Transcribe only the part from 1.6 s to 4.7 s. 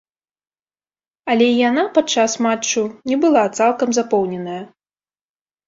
яна падчас матчу не была цалкам запоўненая.